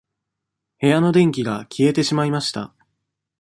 [0.79, 2.73] 部屋の電気が消えてしまいました。